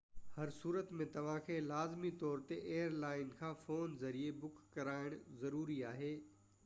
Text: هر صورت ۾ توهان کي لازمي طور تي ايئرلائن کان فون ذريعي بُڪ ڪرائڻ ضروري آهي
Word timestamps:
هر 0.35 0.51
صورت 0.59 0.93
۾ 1.01 1.05
توهان 1.17 1.43
کي 1.49 1.57
لازمي 1.65 2.11
طور 2.23 2.41
تي 2.51 2.57
ايئرلائن 2.71 3.29
کان 3.43 3.53
فون 3.67 3.93
ذريعي 4.05 4.35
بُڪ 4.43 4.67
ڪرائڻ 4.79 5.21
ضروري 5.45 5.81
آهي 5.93 6.13